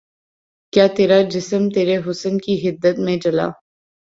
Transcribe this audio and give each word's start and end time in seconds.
کیا 0.73 0.85
ترا 0.95 1.19
جسم 1.33 1.63
ترے 1.75 1.97
حسن 2.05 2.37
کی 2.45 2.53
حدت 2.63 2.95
میں 3.05 3.17
جلا 3.23 3.47